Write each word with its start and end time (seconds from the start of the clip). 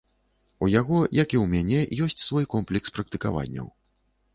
У 0.67 0.69
яго, 0.79 1.01
як 1.21 1.29
і 1.37 1.39
ў 1.41 1.45
мяне, 1.53 1.79
ёсць 2.09 2.25
свой 2.31 2.51
комплекс 2.59 2.87
практыкаванняў. 3.01 3.75